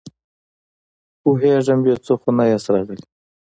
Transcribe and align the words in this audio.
پوهېږم، 1.21 1.79
بې 1.85 1.93
څه 2.05 2.13
خو 2.19 2.29
نه 2.37 2.43
ياست 2.51 2.67
راغلي! 2.73 3.05